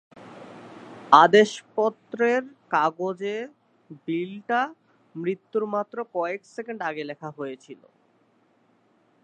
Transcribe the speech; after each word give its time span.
আদেশপত্রের 1.15 2.43
কাগজে 2.71 3.37
বিলটা 4.07 4.61
মৃত্যুর 5.15 5.65
মাত্র 5.67 5.97
কয়েক 6.15 6.41
সেকেন্ড 6.45 6.79
আগে 6.81 7.03
লেখা 7.03 7.29
হয়েছিল। 7.37 7.81